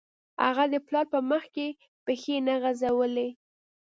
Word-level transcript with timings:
هغه 0.45 0.65
د 0.73 0.75
پلار 0.87 1.05
په 1.13 1.19
مخکې 1.31 1.65
پښې 2.05 2.35
نه 2.47 2.55
غځولې 2.63 3.29